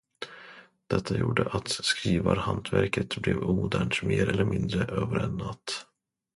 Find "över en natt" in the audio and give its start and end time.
4.85-5.85